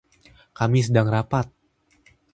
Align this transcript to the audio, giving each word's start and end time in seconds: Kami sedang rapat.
Kami 0.57 0.79
sedang 0.87 1.07
rapat. 1.15 1.45